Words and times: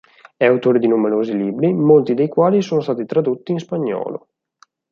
È 0.35 0.45
autore 0.47 0.79
di 0.79 0.87
numerosi 0.87 1.37
libri, 1.37 1.71
molti 1.73 2.15
dei 2.15 2.27
quali 2.27 2.63
sono 2.63 2.81
stati 2.81 3.05
tradotti 3.05 3.51
in 3.51 3.59
spagnolo. 3.59 4.29